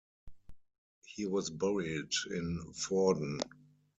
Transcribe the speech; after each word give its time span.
He 1.05 1.27
was 1.27 1.51
buried 1.51 2.11
in 2.31 2.65
Vorden. 2.73 3.39